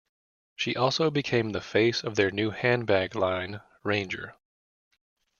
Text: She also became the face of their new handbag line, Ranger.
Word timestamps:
She 0.55 0.75
also 0.75 1.11
became 1.11 1.51
the 1.51 1.61
face 1.61 2.03
of 2.03 2.15
their 2.15 2.31
new 2.31 2.49
handbag 2.49 3.13
line, 3.13 3.61
Ranger. 3.83 4.33